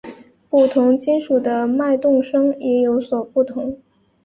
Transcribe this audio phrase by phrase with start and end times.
[0.49, 3.77] 不同金属的脉动声也有所不同。